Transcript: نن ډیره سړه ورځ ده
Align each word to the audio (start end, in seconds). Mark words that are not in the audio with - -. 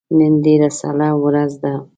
نن 0.17 0.33
ډیره 0.45 0.69
سړه 0.79 1.09
ورځ 1.23 1.51
ده 1.63 1.73